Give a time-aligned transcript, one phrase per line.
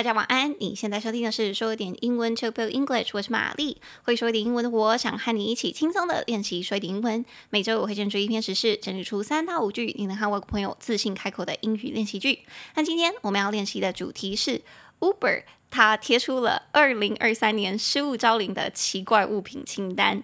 [0.00, 0.56] 大家晚安。
[0.58, 7.22] 你现在收听的是说一点英文 To Build English，我是玛丽，会说一点英文的我，想和你一起轻松的练习说一点英文。
[7.50, 12.38] 每周我会选出一篇时事，整理出三到五句你能和外国朋友自信开口的英语练习句。
[12.76, 14.62] 那今天我们要练习的主题是
[15.00, 20.22] Uber，它贴出了二零二三年失物招领的奇怪物品清单。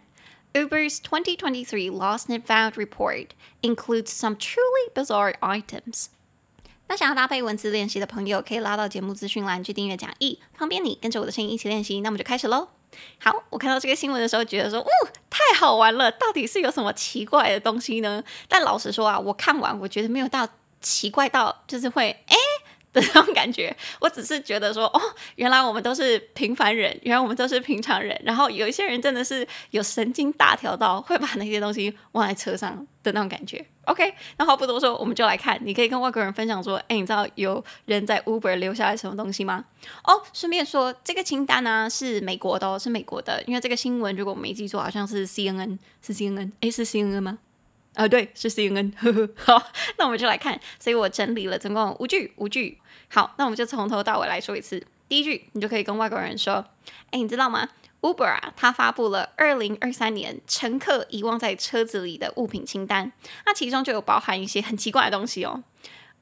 [0.55, 3.27] Uber's 2023 Lost and Found Report
[3.61, 6.06] includes some truly bizarre items.
[6.88, 12.00] 那想要搭配文字练习的朋友，可以拉到节目资讯栏去订阅讲义，方便你跟着我的声音一起练习。
[12.00, 12.68] 那我们就开始喽。
[13.18, 14.88] 好，我看到这个新闻的时候，觉得说，哦，
[15.28, 18.22] 太好玩了，到底是有什么奇怪的东西呢？
[18.48, 20.48] 但老实说啊，我看完，我觉得没有到
[20.80, 22.36] 奇怪到，就是会，哎。
[22.96, 25.00] 的那种感觉，我只是觉得说，哦，
[25.34, 28.19] 原来我们都是平凡人，原来我们都是平常人。
[28.24, 33.62] 然后有一些人真的是有神经大条到会把那些东西忘在车上的那种感觉。
[33.84, 35.61] OK，那话不多说，我们就来看。
[35.62, 39.64] 你可以跟外国人分享说，哎，你知道有人在 Uber 留下来什么东西吗？
[40.05, 47.39] 哦，顺便说，这个清单呢、是美国的哦，是美国的，因为这个新闻如果我没记错，好像是 CNN，是 CNN，哎，是 CNN 吗？
[47.97, 48.92] 啊，对，是 CNN。
[48.97, 50.61] 呵呵，好，那我们就来看。
[50.78, 52.78] 所以我整理了总共五句，五句。
[53.08, 54.86] 好，那我们就从头到尾来说一次。
[55.08, 56.64] 第一句，你就可以跟外国人说
[57.11, 57.69] ：“哎，你知道吗
[58.02, 63.12] ？Uber 啊，它发布了二零二三年乘客遗忘在车子里的物品清单。
[63.47, 65.64] 那其中就有包含一些很奇怪的东西哦。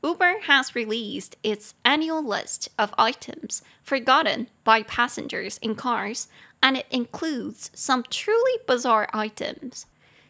[0.02, 6.26] Uber has released its annual list of items forgotten by passengers in cars,
[6.60, 9.84] and it includes some truly bizarre items。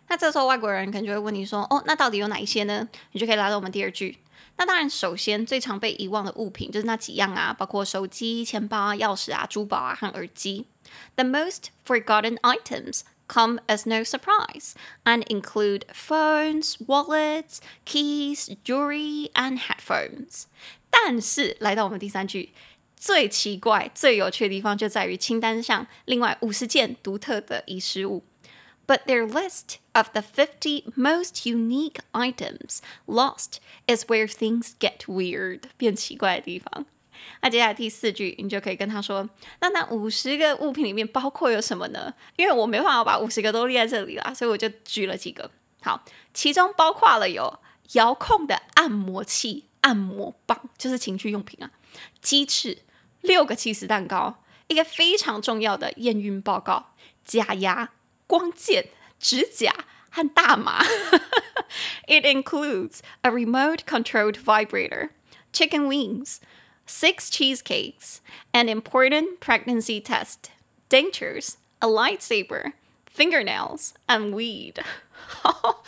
[0.08, 2.88] 那这时候外国人可能就会问你说：哦，那到底有哪一些呢？
[3.12, 4.18] 你就可以来到我们第二句。”
[4.56, 10.66] 那当然，首先最常被遗忘的物品就是那几样啊，包括手机、钱包、钥匙啊、珠宝啊和耳机。
[11.16, 20.44] The most forgotten items come as no surprise and include phones, wallets, keys, jewelry and headphones。
[20.88, 22.52] 但是来到我们第三句，
[22.96, 28.22] 最奇怪、最有趣的地方就在于清单上另外五十件独特的遗失物。
[28.86, 36.86] But their list of the 50 most unique items lost is where things get weird，变奇怪的地方。
[37.40, 39.28] 那接下来第四句，你就可以跟他说
[39.60, 45.50] ：“那那五十个物品里面包括有什么呢？”因为我没办法把五十个都列在这里啦，所以我就举了几个。
[45.80, 47.60] 好，其中包括了有
[47.92, 51.70] 遥控的按摩器、按摩棒，就是情趣用品啊；
[52.20, 52.78] 鸡翅、
[53.22, 56.90] 六个起司蛋糕、一个非常重要的验孕报告、
[57.24, 57.92] 假牙。
[58.27, 59.73] 光剑、指甲
[60.09, 60.83] 和大麻。
[62.07, 65.09] It includes a remote-controlled vibrator,
[65.53, 66.39] chicken wings,
[66.87, 68.17] six cheesecakes,
[68.51, 70.49] an important pregnancy test,
[70.89, 72.73] dentures, a lightsaber,
[73.05, 74.81] fingernails, and weed.
[75.11, 75.83] 好，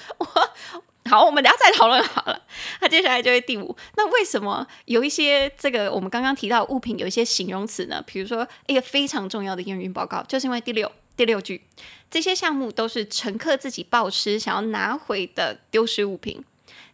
[1.10, 2.44] 好，我们等下再讨论好了。
[2.82, 3.76] 那接下来就是第五。
[3.96, 8.04] 那为什么有一些这个我们刚刚提到的物品有一些形容词呢？
[8.06, 10.92] 比如说一个非常重要的验孕报告，就是因为第六。
[11.17, 11.63] 第六句，
[12.11, 16.45] 这些项目都是乘客自己报失想要拿回的丢失物品。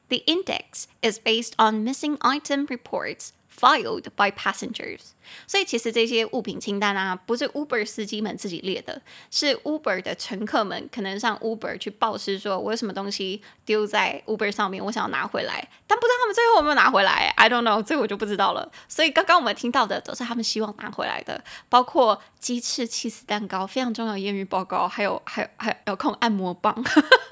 [0.09, 5.01] The index is based on missing item reports filed by passengers。
[5.47, 17.33] 所以其实这些物品清单啊，不是 Uber 司机们自己列的，是 Uber 的乘客们可能上 Uber 去报失，说我有什么东西丢在 Uber 上面，我想要拿回来，但不知道他们最后有没有拿回来。
[17.37, 18.71] I don't know，这个我就不知道了。
[18.89, 26.75] 所以刚刚我们听到的都是他们希望拿回来的，包括鸡翅、起司蛋糕，非常重要的验孕报告，还有还有还有控按摩棒。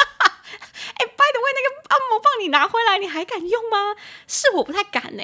[2.11, 3.97] 我帮你拿回来，你还敢用吗？
[4.27, 5.23] 是我不太敢呢，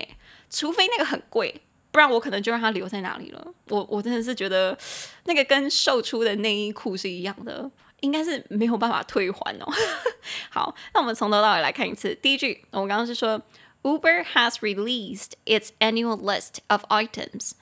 [0.51, 1.63] 除非那个很贵。
[1.93, 3.43] 不然我可能就让它留在那里了。
[3.69, 4.77] 我我真的是觉得
[5.25, 7.71] 那个跟售出的内衣裤是一样的，
[8.01, 9.67] 应该是没有办法退还哦。
[10.51, 12.15] 好，那我们从头到尾来看一次。
[12.17, 13.41] 第一句，我刚刚是说
[13.83, 17.53] Uber has released its annual list of items。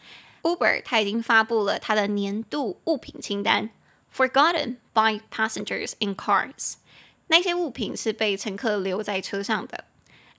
[0.43, 3.71] Uber 它已经发布了它的年度物品清单
[4.12, 6.75] ，forgotten by passengers in cars。
[7.34, 9.86] 那些物品是被乘客留在车上的。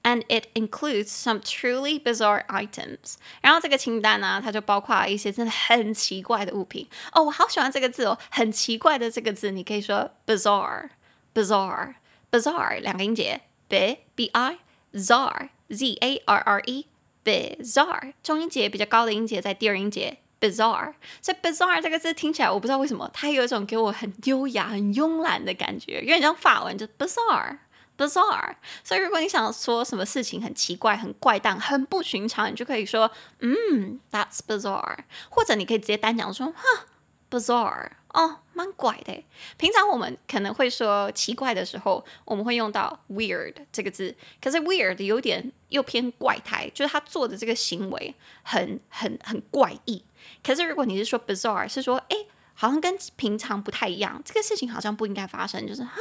[0.03, 3.15] And it includes some truly bizarre items。
[3.41, 6.87] 然后这个清单呢、它就包括一些真的很奇怪的物品。
[7.11, 14.57] 哦，我好喜欢这个字哦，很奇怪的这个字，你可以说 bizarre，bizarre，bizarre，两个音节，b b i
[14.93, 20.93] zar z a r r e，bizarre，中音节比较高的音节在第二音节，bizarre。
[21.21, 27.57] 所以 bizarre 这个字听起来，我不知道为什么，它有一种给我很优雅、很慵懒的感觉，有点像法文，就 bizarre。
[27.97, 28.53] bizarre，
[28.83, 33.09] 所以如果你想说什么事情很奇怪、很怪诞、很不寻常，你就可以说，
[33.39, 34.97] 嗯，that's bizarre，
[35.29, 36.85] 或者你可以直接单讲说，哈
[37.31, 39.23] ，bizarre，哦，蛮怪的。
[39.55, 44.13] 平常我们可能会说奇怪的时候，我们会用到 weird 这个字。
[44.41, 50.03] 可是 weird 有点又偏怪胎，就是他做的这个行为很很很怪异。
[50.43, 52.15] 可是如果你是说 bizarre，是说哎，
[52.53, 55.99] 好像跟平常不太一样，这个事情好像不应该发生，就是哈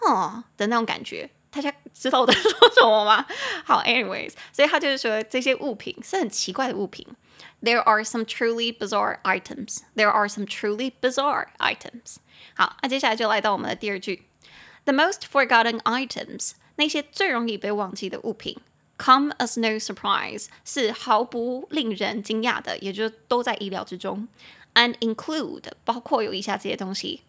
[0.00, 1.30] 哦的那种感觉。
[1.50, 3.26] 大家知道我在说什么吗？
[3.64, 7.06] 好，anyways，所以他就是说这些物品是很奇怪的物品。
[7.62, 9.78] There are some truly bizarre items.
[9.96, 12.16] There are some truly bizarre items.
[12.54, 14.24] 好，那接下来就来到我们的第二句。
[14.84, 18.58] The most forgotten items，那些最容易被忘记的物品
[18.98, 24.28] ，come as no surprise，是毫不令人惊讶的，也就是都在意料之中。
[24.74, 27.22] And include，包括有以下这些东西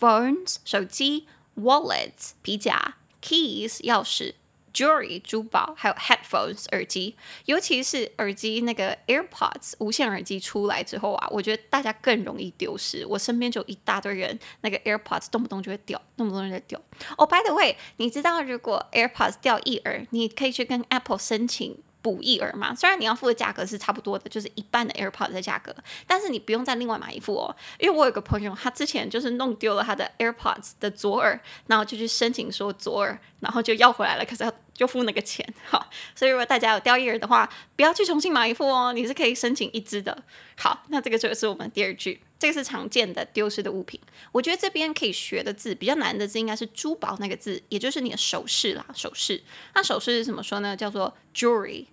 [0.00, 1.26] ：phones，手机
[1.56, 2.94] ；wallets，皮夹。
[3.22, 4.34] Keys 钥匙
[4.76, 13.06] ，jewelry 珠宝，还有 headphones 耳机，尤其是耳机那个 AirPods 无线耳机出来之后啊，我觉得大家更容易丢失。
[13.06, 16.78] 我身边就一大堆人，那个 AirPods 动不动就会掉，动不动就会掉。
[17.16, 21.78] 哦，by the way，你知道如果 AirPods 掉一耳，你可以去跟 Apple 申请。
[22.06, 25.74] 补一耳嘛，虽然你要付的价格是差不多的，就是一半的 AirPods 的价格，
[26.06, 27.56] 但是你不用再另外买一副哦。
[27.80, 35.44] 因为我有个朋友，他之前就是弄丢了他的 AirPods 的左耳，然后就去申请说左耳，然后就要回来了，可是要就付那个钱。
[35.66, 40.16] 好，所以如果大家有掉一耳的话，不要去重新买一副哦，你是可以申请一支的。
[40.56, 44.00] 好，那这个就是我们第二句，这个是常见的丢失的物品。
[44.30, 49.42] 我觉得这边可以学的字比较难的字应该是珠宝那个字，也就是你的首饰啦，首饰。
[49.74, 50.76] 那首饰是怎么说呢？
[50.76, 51.86] 叫做 jewelry。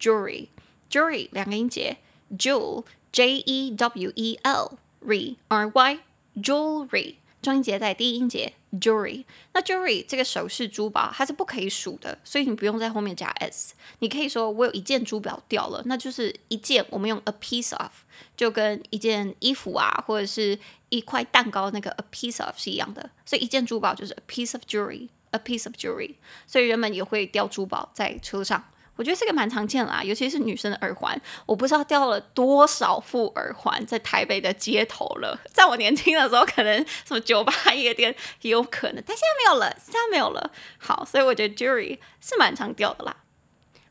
[0.00, 0.48] Jewelry,
[0.90, 1.98] jewelry 两个音节
[2.38, 5.98] ，jewel, J E W E L, R R Y,
[6.36, 9.24] jewelry 中音节在第一音节，jewelry。
[9.52, 13.74] 那 jewelry 这个首饰珠宝它是不可以数的，所以你不用在后面加 s。
[13.98, 17.90] 你可以说我有一件珠宝掉了，那就是一件，我们用 a piece of，
[18.34, 20.58] 就跟一件衣服啊，或者是
[20.88, 23.10] 一块蛋糕那个 a piece of 是一样的。
[23.26, 26.14] 所以一件珠宝就是 a piece of jewelry, a piece of jewelry。
[26.46, 28.64] 所以人们也会掉珠宝在车上。
[28.96, 31.18] 我觉得这个蛮常见啦，尤其是女生的耳环。
[31.46, 35.40] 我不知道掉了多少副耳环在台北的街头了。
[35.52, 40.50] 在我年轻的时候，可能什么酒吧夜店也有可能，但现在没有了，现在没有了。
[40.78, 43.16] 好，所以我觉得 jewelry 是蛮常掉的啦。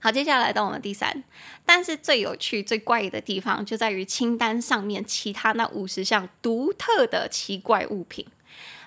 [0.01, 1.23] 好，接下来到我们第三，
[1.65, 8.27] 但是最有趣、最怪异的地方就在于清单上面其他那五十项独特的奇怪物品。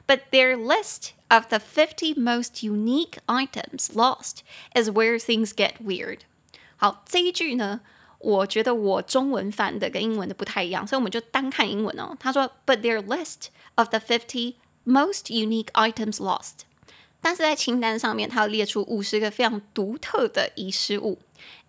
[0.06, 4.43] But their list of the 50 most unique items lost
[4.73, 6.19] is where things get weird.
[6.77, 7.81] 好，这一句呢，
[8.19, 12.15] 我觉得我中文翻的跟英文的不太一样，所以我们就单看英文哦。
[12.19, 16.65] 他说，But their list of the 50 most unique items lost，
[17.21, 21.19] 但是在清单上面，他要列出五十个非常独特的遗失物，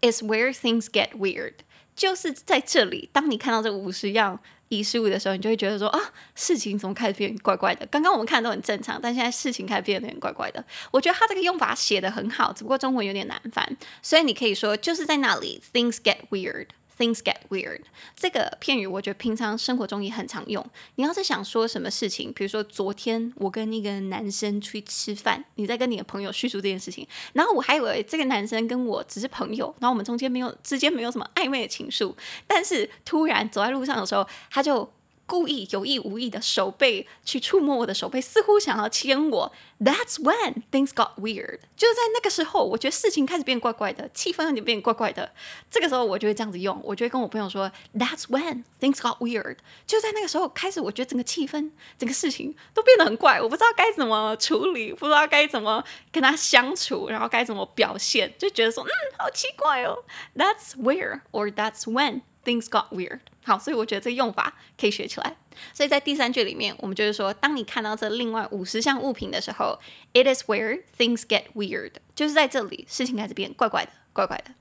[0.00, 1.54] is where things get weird，
[1.96, 4.40] 就是在这里，当你看到这五十样。
[4.77, 5.99] 遗失物的时候，你就会觉得说啊，
[6.35, 7.85] 事情怎么开始变怪怪的？
[7.87, 10.63] 刚刚我们看都很正常，但现在事情开始变得有点怪怪的。
[10.91, 16.67] 我觉得他这个用法写的很好，只不过中文有点难翻，所以你可以说就是在那里，things get weird。
[16.97, 17.81] Things get weird。
[18.15, 20.63] 这个片语我觉得平常生活中也很常用。
[20.95, 32.13] 你要是想说什么事情，比如说昨天我跟一个男生出去吃饭，你在跟你的朋友叙述这件事情，然后我还以为这个男生跟我只是朋友，然后我们中间没有之间没有什么暧昧的情愫，
[32.45, 34.89] 但是突然走在路上的时候，他就。
[35.25, 39.51] 故意有意无意的手背去触摸我的手背，似乎想要牵我。
[39.79, 41.59] That's when things got weird。
[41.75, 45.31] 就在那个时候，我觉得事情开始变怪怪的，气氛有点变怪怪的。
[45.69, 49.57] 这个时候，我就会这样子用，我就会跟我朋友说：That's when things got weird。
[49.85, 60.03] 就在那个时候开始，我觉得整个气氛、整个事情都变得很怪，我不知道该怎么处理，不知道该怎么跟他相处，然后该怎么表现，就觉得说：嗯，好奇怪哦。
[60.35, 63.19] That's where or that's when things got weird。
[63.43, 65.35] 好，所以我觉得这个用法可以学起来。
[65.73, 69.79] 所以在第三句里面，我们就是说，当你看到这另外五十项物品的时候
[70.13, 74.53] ，it is where things get weird，就是在这里事情开始变怪怪的，怪怪的。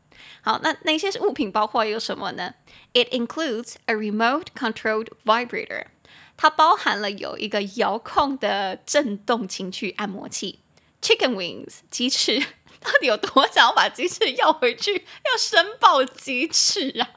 [0.42, 1.50] 好，那哪些物品？
[1.50, 2.54] 包括有什么呢
[2.92, 5.86] ？It includes a remote-controlled vibrator，
[6.36, 10.60] 它包含了有一个遥控的震动情趣按摩器。
[11.00, 12.38] Chicken wings，鸡翅，
[12.78, 14.94] 到底有多想要把鸡翅要回去？
[14.94, 17.08] 要申报鸡翅啊？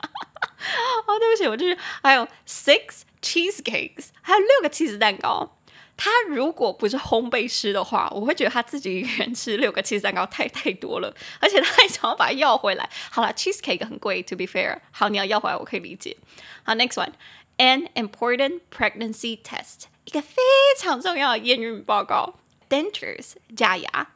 [1.08, 5.58] 哦，对不起，我就是还有 six cheesecakes，还有六个起司蛋糕。
[5.98, 12.90] 他如果不是烘焙师的话，我会觉得他自己一个人吃六个起司蛋糕太太多了，而且他还想要把它要回来。
[13.10, 14.78] 好了，cheesecake 很贵，to be fair。
[14.92, 16.18] 好，你要要回来，我可以理解。
[16.64, 20.36] 好，next one，an important pregnancy test，一个非
[20.78, 22.36] 常重要的验孕报告。
[22.68, 24.10] dentures 假牙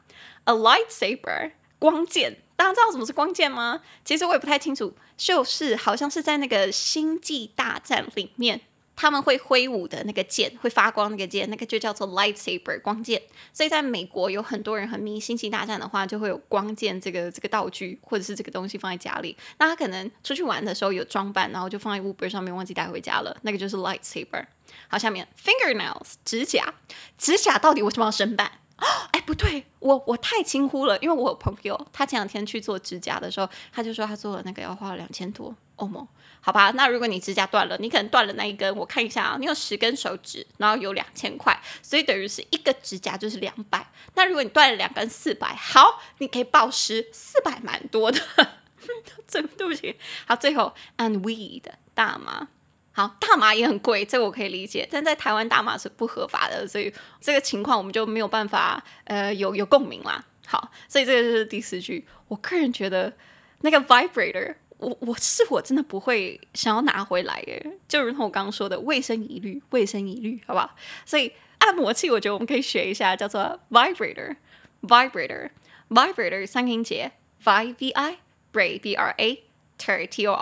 [0.44, 2.42] ，a lightsaber 光剑。
[2.60, 3.80] 大家知道什么是光剑吗？
[4.04, 8.60] 其实我也不太清楚，就是好像是在那个星际大战里面
[8.94, 13.22] 他们会挥舞的那个剑，会发光那个剑，那个就叫做 lightsaber 光剑。
[13.54, 19.34] 所以在美国有很多人很迷星际大战的话，就会有光剑这个这个道具或者是这个东西放在家里。
[19.58, 24.44] 那他可能出去玩的时候有装扮，然后就放在 Uber 上面忘记带回家了，那个就是 lightsaber。
[24.86, 26.74] 好，下面 fingernails 指甲，
[27.16, 28.52] 指甲到底为什么要申办？
[28.80, 36.06] 哦 哎，不对，我我太轻忽了，因为我有朋友，他前两天去做指甲的时候，他就说他做了那个要花了两千多欧盟。
[36.42, 43.86] 好吧，那如果你指甲断了，你可能断了那一根，我看一下啊，你有十根手指，然后有两千块，所以等于是一个指甲就是两百。
[44.14, 48.18] 那如果你断了两根，四百，好，你可以报失四百，蛮多的，
[49.28, 49.94] 真 对不起。
[50.26, 52.48] 好，最后 and weed 大麻，
[52.92, 60.24] 好，大麻也很贵，这个我可以理解，但在台湾大麻是不合法的，所以这个情况我们就没有办法呃有有共鸣啦。
[60.46, 63.12] 好，所以这个就是第四句，我个人觉得
[63.60, 64.56] 那个 vibrator。
[64.80, 70.74] 我我是我真的不会想要拿回来耶，就如同我刚刚说的，卫生疑虑，卫生疑虑，好不好？
[71.04, 77.12] 所以按摩器，我觉得我们可以学一下，叫做 vibrator，vibrator，vibrator，三音节
[77.44, 78.16] ，vi v i
[78.50, 79.42] bra b r a
[79.78, 80.32] ter t o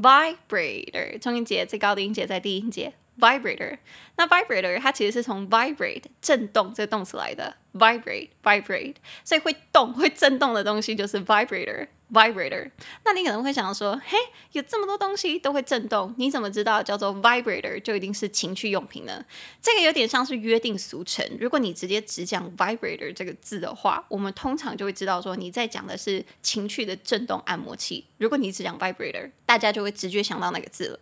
[0.00, 2.92] Vibrator，重音节最高的音节在第一音节。
[3.18, 3.78] ，vibrator。
[4.16, 11.88] 那 vibrator 它其实是从 vibrate 震动这个动词来的，vibrate，vibrate，所以会动会震动的东西就是 vibrator。
[12.10, 12.70] Vibrator，
[13.04, 14.16] 那你可能会想说，嘿，
[14.52, 19.22] 有这么多东西都会震动，你怎么知道叫做 vibrator 就一定是情趣用品呢？
[19.60, 21.22] 这个有点像是约定俗成。
[21.38, 28.06] 如果你直接只讲 vibrator 这个字的话，我们通常就会知道说你在讲的是情趣的震动按摩器。
[28.16, 31.00] 如果你只讲 vibrator，大家就会直觉想到那个字了。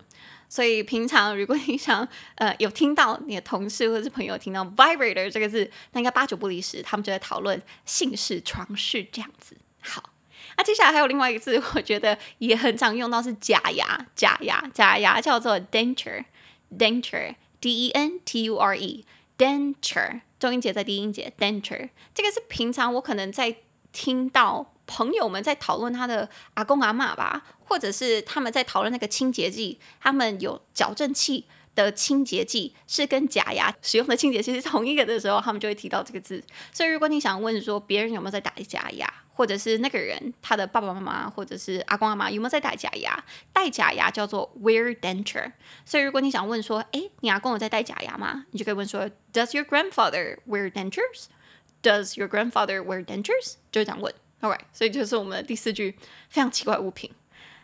[0.49, 9.57] 所以平常如果你想呃有听到你的同事或者是朋友听到 vibrator 这个字，那应该八九不离十，他们就在讨论性事、床事这样子。
[9.81, 10.11] 好。
[10.59, 23.57] 那、接下来还有另外一个字，我觉得也很常用到是假牙，假牙，假牙叫做 denture，denture，d e n t u r e，denture，重音节在第一音节，denture，这个是平常我可能在
[23.93, 36.43] 听到朋友们在讨论他的阿公阿嬷吧，或者是他们在讨论那个清洁剂，他们有矫正器的清洁剂是跟假牙使用的清洁剂是同一个的时候，他们就会提到这个字。
[36.73, 43.23] 所以如果你想问说别人有没有在打假牙，或者是那个人他的爸爸妈妈或者是阿公阿妈有没有在戴假牙？
[43.53, 45.53] 戴假牙叫做 wear denture。
[45.85, 48.47] 所以如果你想问说，诶，你阿公有在戴假牙吗？
[48.53, 53.57] 你就可以问说，Does your grandfather wear dentures？Does your grandfather wear dentures？
[53.71, 54.15] 就这样问。
[54.47, 55.97] OK，所以就是我们的第四句
[56.29, 57.11] 非常奇怪物品。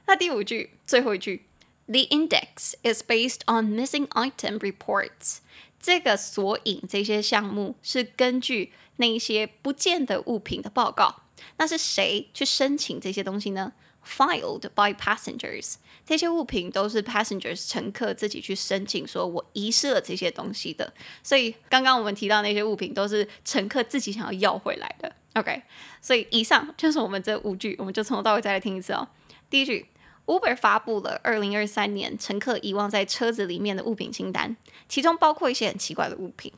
[0.06, 1.46] 那第五句最后一句
[1.86, 5.38] ，The index is based on missing item reports。
[5.80, 11.22] 这个索引这些项目是根据那些不见的物品的报告。
[11.56, 13.72] 那是谁去申请这些东西呢
[14.06, 15.74] ？Filed by passengers。
[16.04, 20.92] 这些物品都是 passengers 乘客自己去申请，说我遗失了这些东西的。
[21.22, 25.12] 所以刚刚我们提到那些物品都是乘客自己想要要回来的。
[25.34, 25.62] OK，
[26.00, 29.08] 所以以上就是我们这五句，我们就从头到尾再来听一次哦。
[29.48, 29.86] 第一句
[30.26, 34.56] ，Uber 发布了二零二三年乘客遗忘在车子里面的物品清单，
[34.88, 36.52] 其中包括一些很奇怪的物品。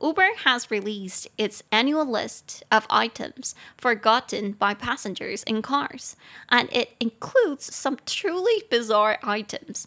[0.00, 6.16] Uber has released its annual list of items forgotten by passengers in cars,
[6.50, 9.84] and it includes some truly bizarre items.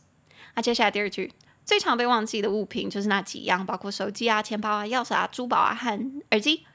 [0.55, 1.31] 那接下来第二句，
[1.63, 5.89] 最常被忘记的物品就是那几样，包括手机啊、钱包啊、钥匙啊、珠宝啊和
[6.31, 6.65] 耳机。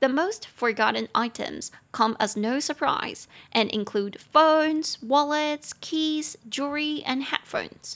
[0.00, 7.24] The most forgotten items come as no surprise and include phones, wallets, keys, jewelry, and
[7.24, 7.94] headphones.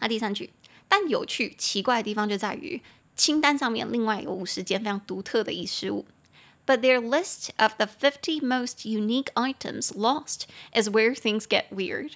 [0.00, 0.50] 那第三句，
[0.88, 2.82] 但有趣、奇怪的地方就在于。
[3.16, 6.06] 清单上面另外有五十件非常独特的遗失物，
[6.66, 12.12] But their list of the fifty most unique items lost is where things get weird。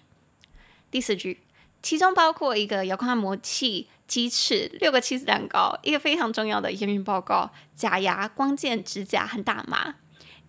[0.91, 1.39] 第四句，
[1.83, 9.95] 其中包括一个遥控按摩器、鸡翅、六个起司蛋糕、一个非常重要的验孕报告、假牙、光剑、指甲和大麻。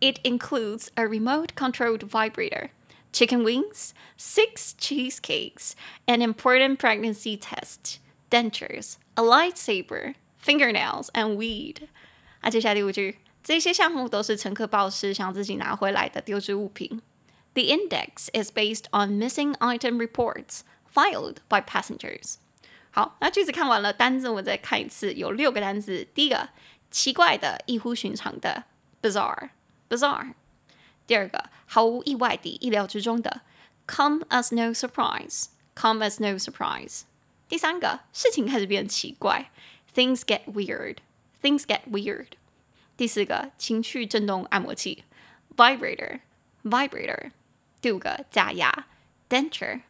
[0.02, 2.72] It includes a remote-controlled vibrator,
[3.14, 5.72] chicken wings, six cheesecakes,
[6.08, 10.16] an important pregnancy test, dentures, a lightsaber.
[10.48, 11.88] Fingernails and weed。
[12.42, 17.02] 啊，接下来第五句，这些项目都是乘客报失想自己拿回来的丢置物品。
[17.54, 20.62] The index is based on missing item reports
[20.94, 22.36] filed by passengers。
[22.92, 26.08] 好，那句子看完了，单字我们再看一次，有六个单字。
[26.14, 26.50] 第一个，
[26.92, 28.66] 奇怪的、异乎寻常的，
[29.02, 30.34] bizarre，bizarre。
[31.08, 33.42] 第二个，毫无意外的、意料之中的，
[33.88, 37.02] come as no surprise，come as no surprise。
[37.48, 39.52] 第三个，事情开始变奇怪。
[39.99, 40.99] Things get weird.
[41.43, 42.29] Things get weird.
[42.97, 45.03] 第四个，情趣震动按摩器
[45.57, 46.21] ，vibrator,
[46.63, 47.33] vibrator。
[47.81, 48.87] 第五个，假牙
[49.29, 49.81] ，denture,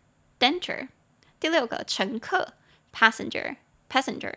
[0.41, 0.89] denture。
[1.39, 2.55] 第六个，乘客
[2.91, 3.57] ，passenger,
[3.91, 4.33] passenger。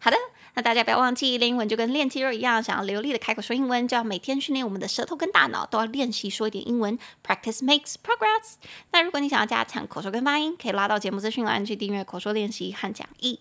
[0.00, 0.16] 好的，
[0.54, 6.96] 那大家不要忘记练英文就跟练肌肉一样，想要流利的开口说英文，就要每天训练我们的舌头跟大脑，都要练习说一点英文。
[7.26, 8.54] Practice makes progress。
[8.92, 13.40] 那如果你想要加强口说跟发音，可以拉到节目资讯栏去订阅口说练习和讲义。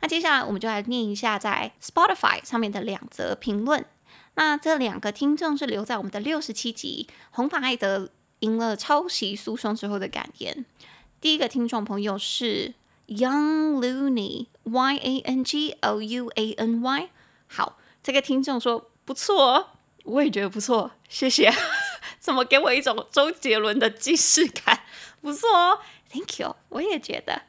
[0.00, 3.84] 那接下来我们就来念一下在 Spotify 上面的两则评论。
[4.34, 10.64] 那这两个听众是留在我们的六十七集红发艾德赢了抄袭诉讼之后的感言。
[11.20, 12.74] 第一个听众朋友是。
[13.08, 17.08] Young Looney, Y A N G L U A N Y。
[17.46, 19.68] 好，这个听众说不错，
[20.04, 21.50] 我也觉得不错，谢谢。
[22.20, 24.80] 怎么给我一种周杰伦的既视感？
[25.22, 25.78] 不错哦
[26.12, 27.44] ，Thank you，我也觉得。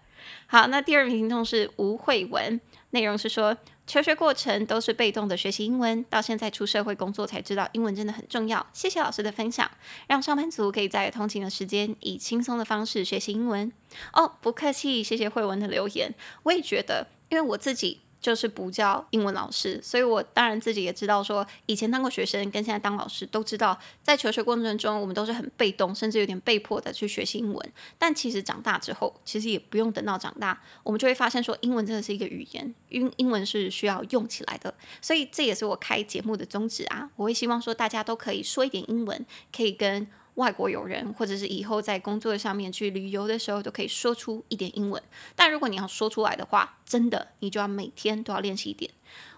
[0.51, 3.55] 好，那第二名听众是吴慧文，内容是说。
[3.85, 8.63] 求学过程都是被动的学习英文，到现在出社会工作才知道英文真的很重要。
[8.71, 9.69] 谢谢老师的分享，
[10.07, 13.71] 让上班族可以在通勤的时间以轻松的方式学习英文。
[14.13, 16.13] 哦，不客气，谢谢慧文的留言。
[16.43, 18.01] 我也觉得，因为我自己。
[18.21, 27.71] 就是补教英文老师，所以我当然自己也知道，说以前当过学生跟现在当老师都知道，在求学过程中，我们都是很被动，甚至有点被迫的去学习英文。
[27.97, 34.73] 但其实长大之后，其实也不用等到长大，我们就会发现说，英文真的是一个语言，英英文是需要用起来的。
[35.01, 40.07] 所以这也是我开节目的宗旨啊，我会希望说大家都可以说一点英文，可以跟。
[40.39, 45.03] 外国友人，或者是以后在工作上面去旅游的时候，都可以说出一点英文。
[45.35, 48.89] 但如果你要说出来的话，真的你就要每天都要练习一点。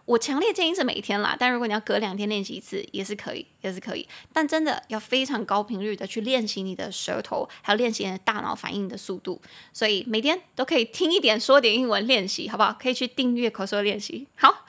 [0.05, 4.08] 我强烈建议是每天啦，但如果你要隔两天练习一次，也是可以，也是可以。
[4.31, 9.41] 但真的要非常高频率的去练习你的舌头，还有练习你的大脑反应的速度。
[9.74, 12.77] 所以每天都可以听一点，说点英文练习，好不好？
[12.79, 14.27] 可以去订阅口说练习。
[14.36, 14.65] 好。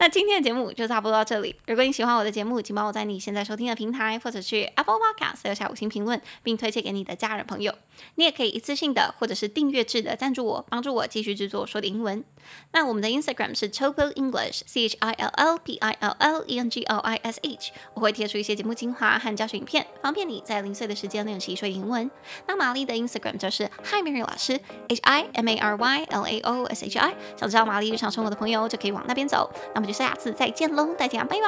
[0.00, 1.54] 那今天的节目就差不多到这里。
[1.66, 7.74] 如果你喜欢我的节目，请帮我在你现在收听的平台，或者去 Apple Podcast 留下五星评论，并推荐给你的家人朋友。
[8.14, 12.24] 你也可以一次性的，或者是订阅制的赞助我，帮助我继续制作说的英文。
[12.72, 16.82] 那我们的 Instagram 是 Chill English，C H I L L P I L L E N G
[16.84, 17.72] L I S H。
[17.92, 22.10] 我会贴出一些节目精华和教学影片，方便你在零碎的时间练习说英文。
[22.46, 24.58] 那玛丽的 Instagram 就是 Hi Mary 老师
[24.88, 27.14] ，H I M A R Y L A O S H I。
[27.36, 29.52] 想知道玛丽日常生活的朋友就可以往那边走。
[29.74, 29.89] 那么。
[29.90, 31.46] 就下次再见喽，大家拜拜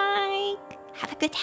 [0.99, 1.39] ，Have a good day。